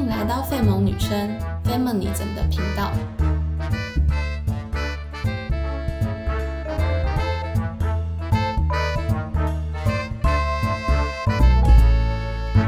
[0.00, 1.28] 迎来到费蒙女生
[1.62, 2.90] Feminism 的频道。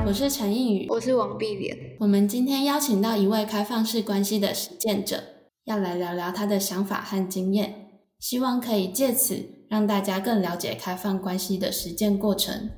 [0.04, 1.74] 我是陈映宇，我是王碧莲。
[2.00, 5.22] 我们今天邀请到一位开放式关系的实践者，
[5.64, 7.86] 要来聊聊他的想法和经验，
[8.18, 12.68] 希望可以借此让大家更了解开放关系的实践过程。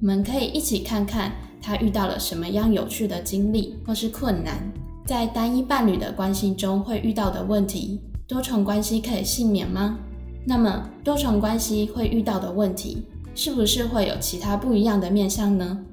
[0.00, 1.32] 我们可以一起看看
[1.66, 4.72] 他遇到了什么样有趣的经历或是困难，
[5.04, 8.00] 在单一伴侣的关系中会遇到的问题。
[8.28, 9.98] 多重关系可以幸免吗？
[10.46, 15.84] 那么多重关系会遇到的问题，是不是会有其他不一样的面向呢？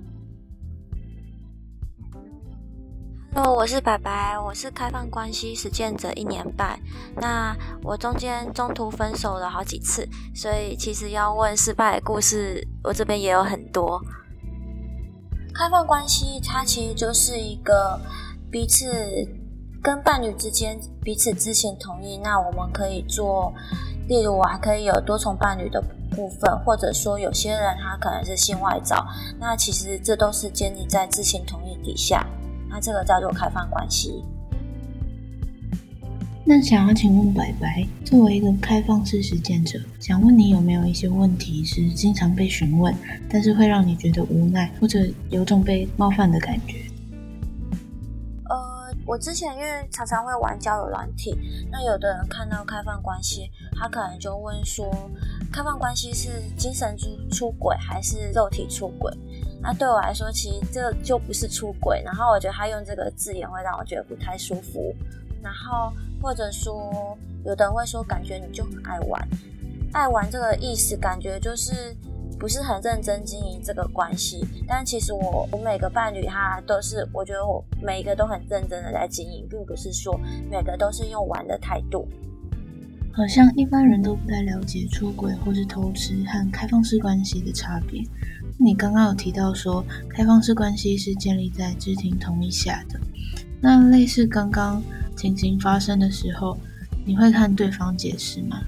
[3.34, 6.80] 哦我是白白，我是开放关系实践者一年半。
[7.16, 14.00] 那我中间中途分手了好几次，所以其实要问失败的故事，我这边也有很多。
[15.54, 18.00] 开放关系它其实就是一个
[18.52, 18.88] 彼此
[19.82, 23.54] 跟伴侣之间彼此知情同意，那我们可以做，
[24.08, 29.06] 例如我还可以有多重伴侣的部分，或者说有些人他可能是性外找，
[29.40, 32.26] 那其实这都是建立在知情同意底下。
[32.70, 34.24] 那这个叫做开放关系。
[36.46, 42.94] 那想要请问白白，作为一个开放式实践者，想问你有没有一些问题是经常被询问，
[43.30, 46.80] 但是会让你觉得无奈，或者有种被冒犯的感觉？
[48.50, 51.34] 呃，我之前因为常常会玩交友软体，
[51.72, 54.86] 那有的人看到开放关系，他可能就问说，
[55.50, 59.10] 开放关系是精神出出轨还是肉体出轨？
[59.62, 62.02] 那对我来说，其实这就不是出轨。
[62.04, 64.94] 然后我觉得他用这个字眼会让我觉得不太舒服。
[65.44, 65.92] 然后
[66.22, 69.28] 或者说，有的人会说，感觉你就很爱玩，
[69.92, 71.96] 爱玩这个意思，感觉就是
[72.40, 74.46] 不是很认真经营这个关系。
[74.68, 80.20] 但其实我我每个伴侣他都是，我觉得我每一个都很认真的在经营，并不是说
[80.50, 82.08] 每个都是用玩的态度。
[83.16, 88.02] 好像一般人都不太了解出轨或是偷吃和开放式关系的差别。
[88.58, 93.00] 你刚刚有提到说，开放式关系是建立在知情同意下的。
[93.62, 94.82] 那类似刚刚
[95.24, 96.58] 情形发生的时候，
[97.06, 98.60] 你会看对方解释吗？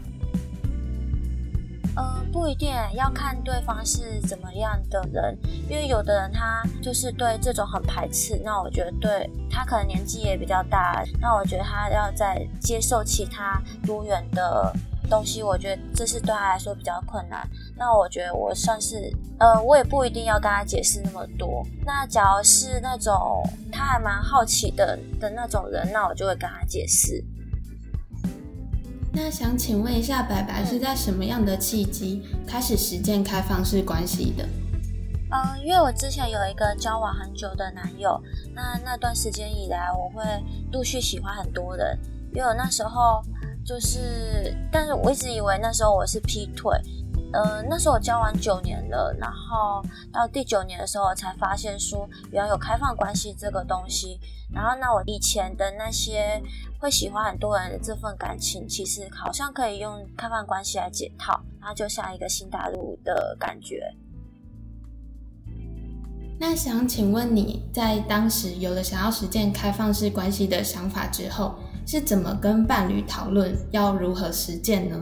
[1.97, 5.37] 呃，不一定要看对方是怎么样的人，
[5.69, 8.39] 因为有的人他就是对这种很排斥。
[8.41, 14.73] 那我觉得对他可能年纪也比较大，那我觉得他要在接受其他多元的
[15.05, 17.47] 东西，我觉得这是对他来说比较困难。
[17.77, 21.65] 那我觉得我算是，呃，我也不一定要跟他解释那么多。
[21.85, 27.23] 那假如是那种他还蛮好奇的的那种人，那我就会跟他解释。
[29.13, 34.45] 那想请问一下，白白是在什么样的契机开始实践开放式关系的？
[35.31, 38.21] 嗯，因为我之前有一个交往很久的男友，
[38.53, 40.23] 那那段时间以来，我会
[40.71, 41.97] 陆续喜欢很多人，
[42.33, 43.21] 因为我那时候
[43.65, 46.71] 就是，但是我一直以为那时候我是劈腿。
[47.33, 49.83] 呃，那时候我交往九年了，然后
[50.13, 54.19] 到第九年的时候，我才发现说原来有开放关系这个东西。
[54.53, 56.39] 然后，那我以前的那些
[56.79, 63.91] 会喜欢很多人的这份感情，其实好像可以用开放关系来解套，然后就像一个新大陆的感觉。
[66.39, 71.55] 那想请问你在当时有了想要实践开放式关系的想法之后，
[71.85, 74.97] 是怎么跟伴侣讨论要如何实践呢？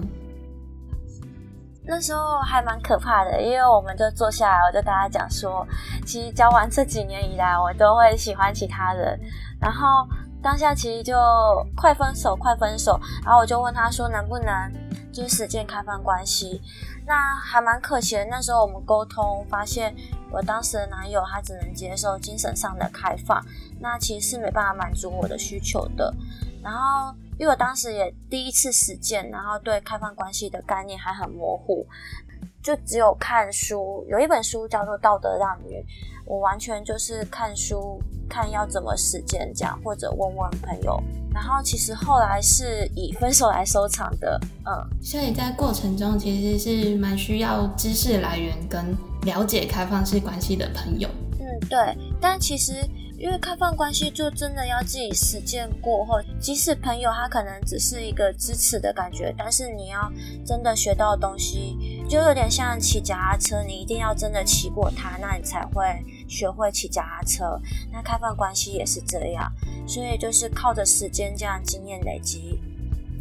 [1.85, 5.67] 那时候还蛮可怕的，因为我们就坐下来，我就跟他讲说，
[6.05, 9.19] 其实交往这几年以来，我都会喜欢其他人，
[9.59, 10.07] 然后
[10.41, 11.13] 当下其实就
[11.75, 14.71] 快分手，快分手，然后我就问他说，能不能
[15.11, 16.61] 就是实践开放关系？
[17.05, 19.93] 那还蛮可惜的，那时候我们沟通发现，
[20.31, 23.45] 我当时的男友他只能接受精神上的开放，
[23.81, 26.13] 那其实是没办法满足我的需求的，
[26.63, 27.13] 然后。
[27.39, 31.83] 因为我当时也第一次实践，然后对开放关系的概念还很模糊，
[32.61, 35.73] 就只有看书，有一本书叫做《道德让女》，
[36.27, 37.99] 我完全就是看书，
[38.29, 41.01] 看要怎么实践这样，或者问问朋友。
[41.33, 45.01] 然后其实后来是以分手来收场的，嗯。
[45.01, 51.09] 所以在过程中其实是蛮需要知识来源跟了解开放式关系的朋友。
[51.39, 51.97] 嗯，对。
[52.21, 52.87] 但其实。
[53.23, 60.11] 因为开放关系就真的要自己实践过后，即使朋友他可能只是一个支持的感觉，但是你要
[60.45, 65.85] 真的学到的东西，就有点像骑脚踏车，你一定要真的骑过它，那你才会
[66.27, 67.57] 学会骑脚踏车。
[67.93, 69.49] 那开放关系也是这样，
[69.87, 72.59] 所以就是靠着时间这样经验累积。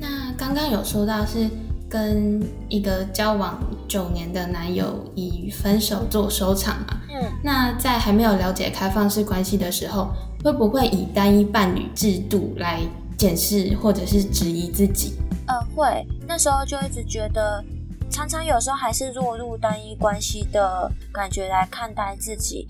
[0.01, 1.49] 那刚刚有说到是
[1.93, 6.97] 跟一个交往九年的男友以分手做收场嘛？
[7.11, 10.09] 嗯，那在还没有了解开放式关系的时候，
[10.43, 12.81] 会不会以单一伴侣制度来
[13.19, 15.19] 检视或者是质疑自己？
[15.47, 16.07] 呃，会。
[16.27, 17.63] 那时候就一直觉得，
[18.09, 22.67] 常常有时候还是落入单一关系的感觉来看待自己。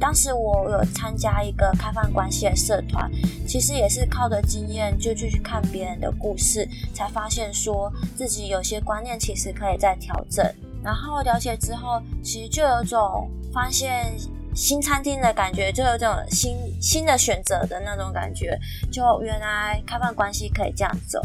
[0.00, 3.10] 当时我有参加一个开放关系的社团，
[3.46, 10.44] 其实也是靠着经验，就去看别人的故事，才发现说自己有些观念其实可以再调整。
[10.82, 14.12] 然后了解之后，其实就有种发现
[14.54, 18.58] 新餐厅的感觉，就有种新新的选择的那种感觉。
[18.92, 21.20] 就原来开放关系可以这样走，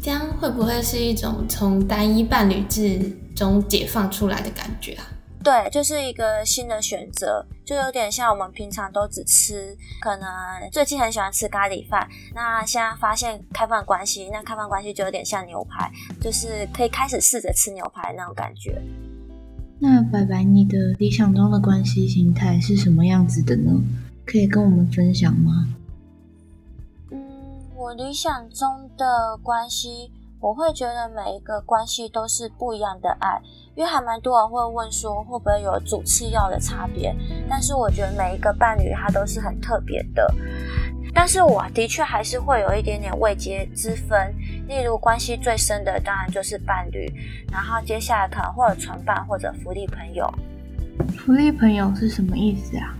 [0.00, 5.04] 这样会不会是一种从单一伴侣制中解放出来的感觉啊？
[5.42, 10.28] 对，就是一个新的选择，就有点像我们平常都只吃，可能
[10.70, 15.90] 最近很喜欢吃咖喱饭，那现在发现开放关系，那开放关系就有点像牛排，
[16.20, 18.80] 就是可以开始试着吃牛排那种感觉。
[19.80, 23.72] 那白白，你的理想中的关系形态是什么样子的呢？
[24.24, 25.74] 可以跟我们分享吗？
[27.10, 27.20] 嗯，
[27.74, 30.12] 我理想中的关系。
[30.42, 33.40] 我会觉得每一个关系都是不一样的爱，
[33.76, 37.14] 因为还蛮多人会问说会不会有主次要的差别，
[37.48, 40.34] 但是我觉得每一个伴侣他都是很特别的，
[41.14, 44.34] 但是我的确还是会有一点点未接之分，
[44.66, 47.08] 例如关系最深的当然就是伴侣，
[47.52, 50.28] 然后接下来可能会有传伴或者福利朋友。
[51.16, 52.96] 福利朋友是什么意思啊？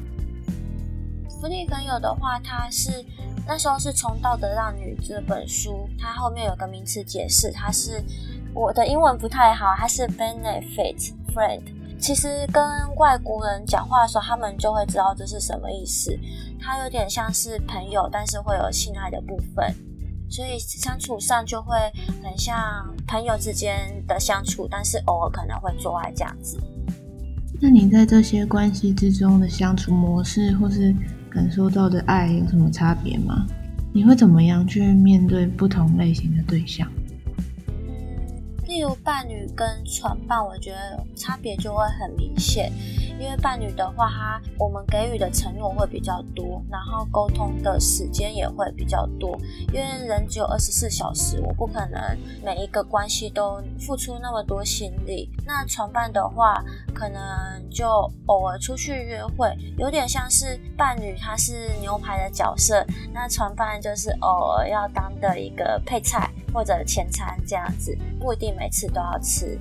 [1.41, 3.05] 福利朋友的话，它是。
[3.47, 8.03] 那时候是从《道德让女》这本书，它后面有个名词解释，它是
[8.55, 11.63] 我的英文不太好，它是 benefit friend。
[11.99, 12.63] 其实跟
[12.97, 16.17] 外国人讲话的时候，他们就会知道这是什么意思。
[16.61, 19.75] 它有点像是朋友，但是会有性爱的部分，
[20.31, 21.77] 所以相处上就会
[22.23, 22.57] 很像
[23.07, 26.59] 朋友之间的相处，但是偶尔可能会做爱这样子。
[27.61, 30.95] 那你在这些关系之中的相处模式，或是？
[31.33, 33.47] 感受到的爱有什么差别吗？
[33.95, 36.87] 你会怎么样去面对不同类型的对象？
[38.67, 42.71] 例如伴侣跟床伴，我觉得差别就会很明显。
[43.23, 49.39] 因为伴侣的话，他我们给予的承诺会比较多，然后沟通的时间也会比较多。
[49.73, 55.31] 因为人只有二十四小时，我不可能每一个关系都付出那么多心力。
[55.47, 57.23] 那床伴的话，可能
[57.71, 57.87] 就
[58.27, 62.85] 偶尔出去约会，有点像是伴侣他是牛排的角色，
[63.15, 66.29] 那床伴就是偶尔要当的一个配菜。
[66.53, 69.59] 或者前餐这样子，不一定每次都要吃。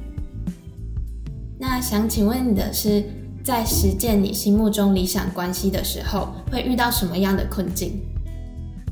[1.58, 3.10] 那想请问你的是，
[3.44, 8.00] 在实践你心目中理想关系的时候，会遇到什么样的困境？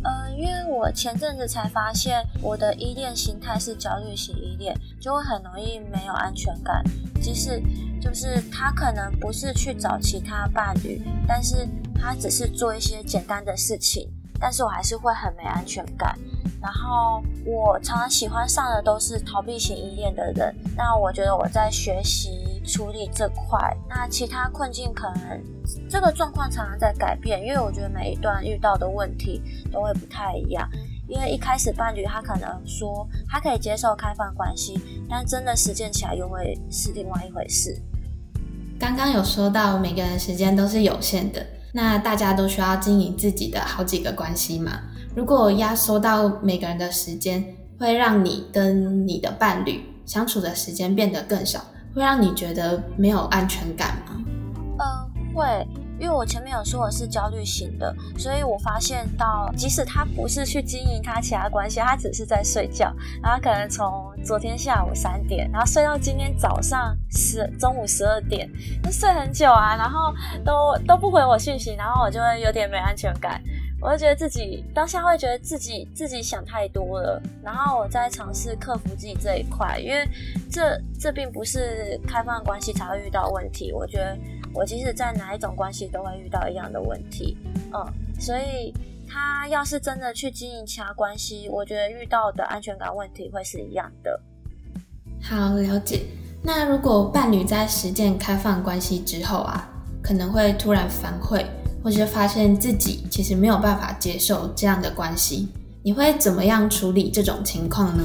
[0.03, 6.83] 呃，因为我前阵子才发现，我的依恋心态是焦虑型依恋，就会很容易没有安全感。
[7.21, 7.61] 即使
[8.01, 14.09] 就是他可能不是去找其他伴侣，但是他只是做一些简单的事情，
[14.39, 16.17] 但是我还是会很没安全感。
[16.61, 25.41] 然后我常常喜欢上的都是逃避型依恋的人，那我觉得我在学习处理这块，那其他困境可能
[25.89, 29.41] 这个状况常常在改变，因为我觉得每一段遇到的问题
[29.71, 30.69] 都会不太一样。
[31.07, 37.81] 因为一开始伴侣他可能说他可以接受开放关系，但真的实践起来又会是另外一回事。
[38.79, 44.81] 刚刚有说到每个人时间都是有限的，那大家都需要经营自己的好几个关系嘛？
[45.15, 47.43] 如果压缩到每个人的时间，
[47.79, 51.59] 会让你跟你的伴侣相处的时间变得更少，
[51.95, 54.23] 会让你觉得没有安全感吗？
[54.79, 55.67] 嗯，会，
[55.99, 68.49] 因为我前面有说我是焦虑型的，所以我发现到，即使他不是去经营他其他关系，他只是在睡觉，然后可能从昨天下午三点，然后睡到今天早上十中午十二点，
[68.83, 70.13] 那睡很久啊，然后
[70.45, 73.41] 都都不回我讯息，然后我就会有点没安全感。
[73.81, 80.05] 我就觉得自己当下会觉得自己自己想太多了，然后我在尝试克服自己这一块，因为
[80.51, 83.71] 这这并不是开放关系才会遇到问题。
[83.71, 84.17] 我觉得
[84.53, 87.37] 我即使在哪一种关系都会遇到一样的问题，
[87.73, 87.85] 嗯，
[88.19, 88.73] 所以
[89.07, 94.19] 他要是真的去经营其他关系，我觉得遇到的安全感问题会是一样的。
[95.21, 96.01] 好，了解。
[96.43, 99.69] 那如果伴侣在实践开放关系之后啊，
[100.01, 101.45] 可能会突然反悔。
[101.83, 105.47] 或是发现自己其实没有办法接受这样的关系，
[105.83, 108.03] 你会怎么样处理这种情况呢？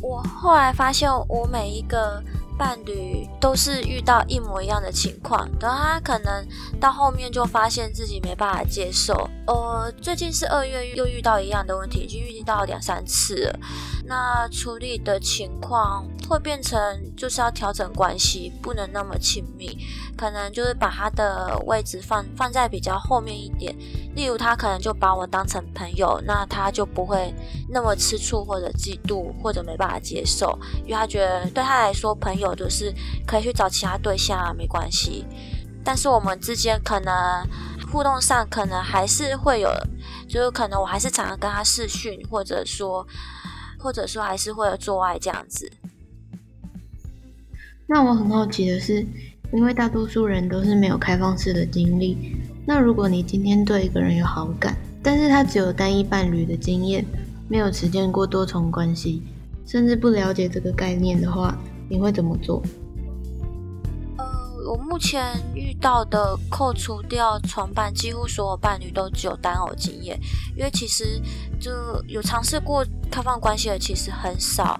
[0.00, 2.22] 我后来发现，我每一个
[2.58, 6.46] 伴侣都是遇到一模一样的情况，然后他可能
[6.80, 9.30] 到后面就发现自己没办法接受。
[9.46, 13.58] 呃，最近是二月又遇到一样的问题，已经遇到两三次了。
[14.04, 16.78] 那处理的情况会变成
[17.16, 19.78] 就是要调整关系，不能那么亲密，
[20.16, 23.74] 可能就是把他的位置放放在比较后面一点。
[24.14, 27.32] 例如他可能就把我当成朋友，那他就不会
[27.68, 32.94] 那么吃醋或者嫉妒或者没办法接受，因为他觉得对他来说朋友就是
[33.26, 35.24] 可以去找其他对象啊没关系。
[35.84, 37.14] 但是我们之间可能
[37.90, 39.70] 互动上可能还是会有，
[40.28, 43.06] 就是可能我还是常常跟他视讯，或者说。
[43.80, 45.70] 或者说还是会有做爱这样子。
[47.86, 49.06] 那我很好奇的是，
[49.52, 52.34] 因为大多数人都是没有开放式的经历。
[52.66, 57.06] 那如果你今天对一个人有好感，但是他只有单一伴侣的经验，
[57.48, 59.22] 没有实践过多重关系，
[59.64, 61.56] 甚至不了解这个概念的话，
[61.88, 62.62] 你会怎么做？
[64.16, 64.24] 呃
[64.70, 70.20] 我目前遇到的，扣除掉床伴，几乎所有伴侣都只有单偶经验。
[70.54, 71.22] 因为其实
[71.58, 71.70] 就
[72.06, 74.78] 有尝试过开放关系的，其实很少。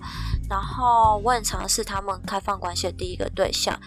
[0.51, 3.79] 然后我很尝试他们开放关系的第一个对象。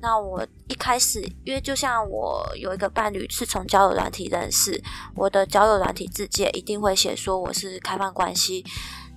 [0.00, 4.82] 那我一开始，因为就像我有一个伴侣是从交友软体认识，
[5.14, 8.64] 我的交友软体字界一定会写说我是开放关系。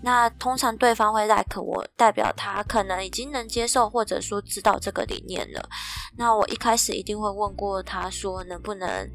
[0.03, 5.69] 那通常对方会 like 我，代表他可能已经能接受，或者说知道这个理念了。
[6.17, 9.09] 那我一开始一定会问过他说能不能，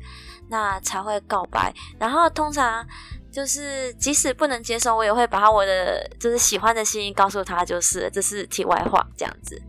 [0.48, 1.74] 那才会告白。
[1.98, 2.86] 然后通常
[3.30, 9.60] 就是即使不能接受，我也会把我的就是喜欢的心意告诉他，就是这是题外话这样子。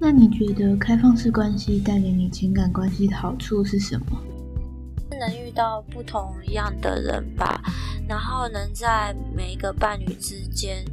[0.00, 4.06] 那你觉得开放式关系带给你情感关系的好处是什么？
[5.18, 7.60] 能遇到不同样的人吧，
[8.08, 10.84] 然后能在每一个伴侣之间，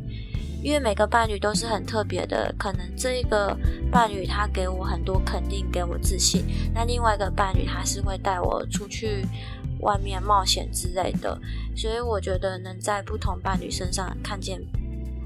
[0.64, 3.58] 因为每个伴侣都是很特别的，可能这一个
[3.92, 9.26] 伴侣他给我很多肯定，给我自信，那另外一个伴侣他是会带我出去
[9.80, 11.40] 外面冒险之类的，
[11.76, 14.62] 所以我觉得能在不同伴侣身上看见，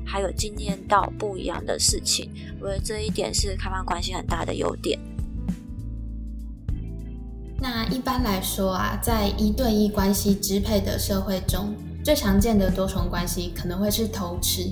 [0.06, 5.00] 还有经验到不一样的事情，我觉得这一点是开放关系很大的优点。
[7.68, 14.70] 那一般来说啊，在一对一关系支配的社会中，最常见的多重关系可能会是偷吃，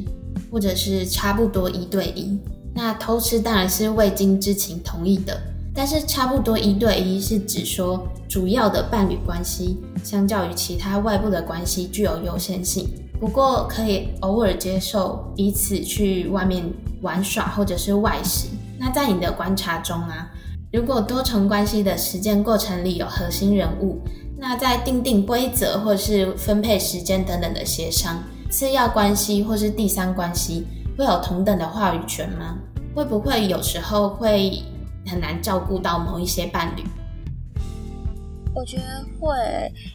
[0.52, 2.38] 或者是差不多一对一。
[2.72, 5.36] 那偷吃当然是未经知情同意的，
[5.74, 12.88] 但是差不多一对一是指说主要的伴侣关系相较于其他外部的关系具有优先性，
[13.20, 16.64] 不过可以偶尔接受彼此去外面
[17.02, 18.50] 玩耍或者是外食。
[18.78, 20.30] 那在你的观察中啊？
[20.74, 24.02] 如果多重关系的实践过程里有核心人物，
[24.40, 28.18] 那在定定规则或是分配时间等等的协商，
[28.50, 30.66] 次要关系或是第三关系
[30.98, 32.58] 会有同等的话语权吗？
[32.96, 34.64] 会不会有时候会
[35.06, 36.84] 很难照顾到某一些伴侣？
[38.56, 39.32] 我觉得会，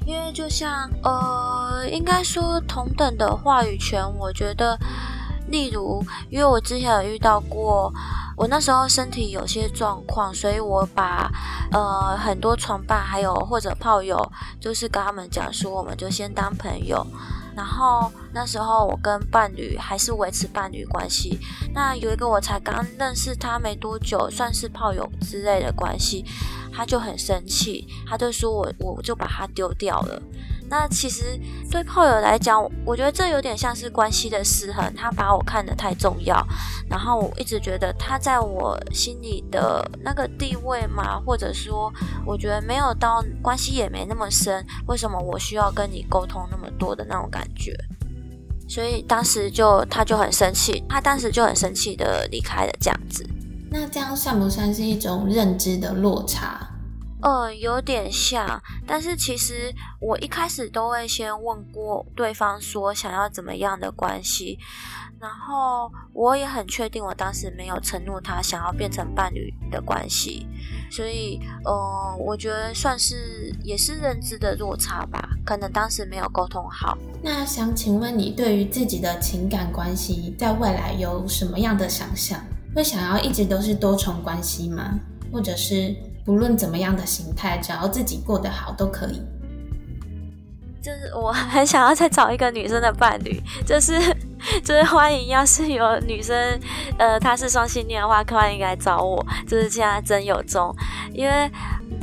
[0.07, 4.79] 因为就像呃，应该说同等的话语权，我觉得，
[5.49, 7.93] 例如，因为我之前有遇到过。
[8.39, 11.29] 我那时候身体有些状况，所以我把
[11.73, 14.17] 呃很多床伴还有或者炮友，
[14.61, 17.05] 就是跟他们讲说，我们就先当朋友。
[17.57, 21.41] 然后那时候我跟伴侣还是维持伴侣关系。
[21.75, 26.25] 那有一个我才刚认识他没多久，算是炮友之类的关系，
[26.73, 30.23] 他就很生气，他就说我我就把他丢掉了。
[30.71, 34.93] 那其实对炮友来讲，我觉得这有点像是关系的失衡。
[34.95, 36.47] 他把我看得太重要，
[36.89, 41.93] 然后我一直觉得他在我心里的那个地位嘛，或者说
[42.27, 47.75] 我觉得没有到关系也没那么深，为什么我需要跟你沟通那么多的那种感觉？
[48.69, 53.27] 所以当时就他就很生气，他当时就很生气的离开了这样子。
[53.71, 56.69] 那这样算不算是一种认知的落差？
[57.21, 64.57] 呃，有点像，但是其实我一开始都会先问过对方说想要怎么样的关系，
[65.19, 70.47] 然后我也很确定我当时没有承诺他想要变成伴侣的关系，
[70.93, 76.97] 所以呃，我觉得算是也是认知的落差吧，可能当时没有沟通好。
[77.21, 82.41] 那想请问你对于自己的情感关系在未来有什么样的想象？
[82.77, 85.01] 会想要一直都是多重关系吗？
[85.33, 85.97] 或者是？
[86.29, 89.23] 不论怎么样的形态，只要自己过得好都可以。
[90.83, 93.99] 就是我很想要再找一个女生的伴侣， 就是
[94.63, 96.61] 就是欢迎，要是有女生，
[96.99, 99.25] 呃，她是双性恋的话，欢迎来找我。
[99.47, 100.71] 就是现在真有中，
[101.15, 101.51] 因为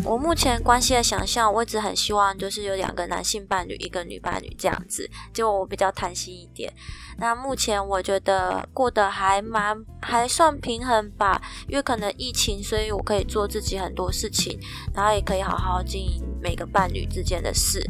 [0.06, 6.72] 我目前关系的想象，我一直很希望就是有两个男性伴侣，一个女伴侣这样子，就我比较贪心一点。
[7.18, 14.60] 那目前我觉得过得还蛮还算平衡吧，因为可能疫情，所以我可以做自己很多事情，
[14.94, 17.84] 然后也可以好好经营每个伴侣之间的事。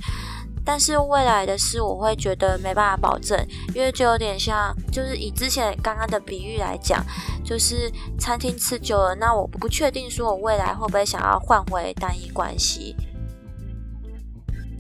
[0.66, 3.40] 但是未来的事，我会觉得没办法保证，
[3.76, 7.06] 因为就有点像，就是以之前刚刚的比喻来讲，
[7.44, 12.96] 就是餐厅吃久了，那我不确定说我未来会不会想要换回单一关系。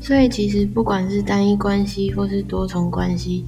[0.01, 3.45] 所以其实不管是单一关系或是多重关系，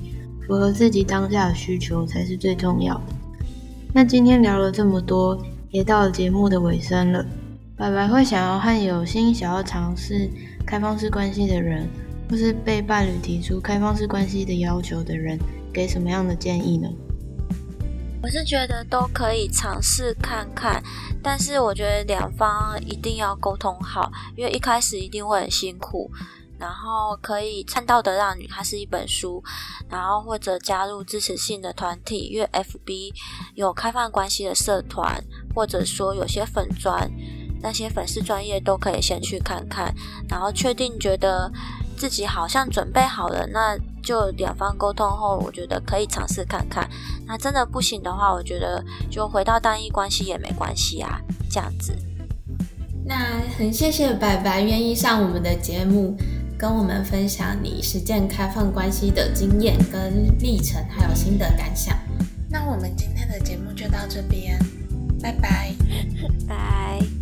[0.48, 3.04] 符合自己当下的需求才是最重要的。
[3.94, 5.40] 那今天聊了这么多，
[5.72, 7.26] 也到了节目的尾声了。
[7.76, 10.30] 白白会想要和有心想要尝试
[10.66, 11.88] 开放式关系的人。
[12.30, 15.40] 或是被伴侣提出开放式关系的要求的人，
[15.74, 16.90] 给什么样的建议呢？
[18.22, 20.84] 我是觉得都可以尝试看看，
[21.24, 26.12] 但是我觉得两方一定要沟通好，因为一开始一定会很辛苦。
[26.60, 29.44] 然后可以看到的让女，它是一本书，
[29.88, 33.14] 然后或者加入支持性的团体，因为 FB
[33.54, 37.10] 有开放关系的社团，或者说有些粉专，
[37.62, 39.94] 那些粉丝专业都可以先去看看，
[40.28, 41.50] 然后确定觉得。
[41.98, 46.88] 自己好像准备好了，那就两方沟通后，我觉得可以尝试看看。
[47.26, 51.94] 那真的不行的话，我觉得就回到单一关系也没关系啊，这样子。
[53.04, 53.16] 那
[53.58, 56.16] 很谢谢白白愿意上我们的节目，
[56.58, 61.98] 跟我们分享你实践开放关系的经验跟历程，还有新的感想。
[62.50, 64.60] 那我们今天的节目就到这边，
[65.22, 65.74] 拜拜，
[66.48, 67.17] 拜。